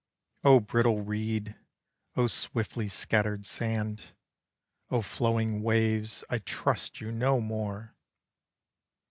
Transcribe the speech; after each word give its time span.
Oh 0.43 0.59
brittle 0.59 1.03
reed! 1.03 1.55
oh 2.15 2.25
swiftly 2.25 2.87
scattered 2.87 3.45
sand! 3.45 4.15
Oh 4.89 5.03
flowing 5.03 5.61
waves, 5.61 6.23
I 6.27 6.39
trust 6.39 7.01
you 7.01 7.11
no 7.11 7.39
more! 7.39 7.95